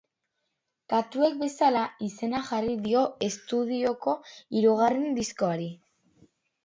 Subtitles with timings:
[0.93, 4.17] Katuek bezala izena jarri dio estudioko
[4.57, 5.69] hirugarren diskoari.